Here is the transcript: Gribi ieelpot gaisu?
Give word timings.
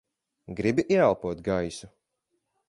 Gribi 0.59 0.83
ieelpot 0.95 1.37
gaisu? 1.51 1.93